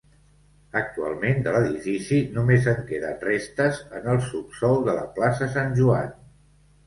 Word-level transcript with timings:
Actualment 0.79 1.43
de 1.47 1.51
l'edifici 1.55 2.17
només 2.37 2.69
en 2.71 2.79
queden 2.87 3.21
restes 3.27 3.81
en 3.99 4.09
el 4.15 4.23
subsòl 4.31 4.81
de 4.89 4.95
la 5.01 5.05
plaça 5.19 5.53
Sant 5.57 5.77
Joan. 5.81 6.11